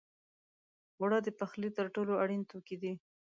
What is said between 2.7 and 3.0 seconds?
دي